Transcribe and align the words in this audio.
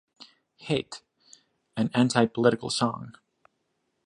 "Hate"- 0.61 1.03
an 1.77 1.91
anti-political 1.93 2.71
song. 2.71 3.13